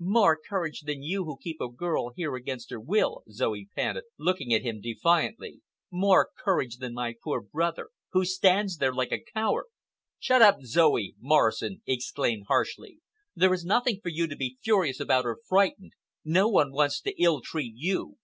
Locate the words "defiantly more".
4.80-6.28